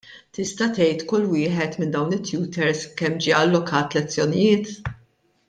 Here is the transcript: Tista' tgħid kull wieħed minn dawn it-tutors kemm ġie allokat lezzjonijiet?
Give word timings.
Tista' 0.35 0.67
tgħid 0.77 1.03
kull 1.11 1.27
wieħed 1.33 1.77
minn 1.83 1.93
dawn 1.97 2.15
it-tutors 2.17 2.81
kemm 3.03 3.21
ġie 3.27 3.37
allokat 3.43 3.99
lezzjonijiet? 4.01 4.75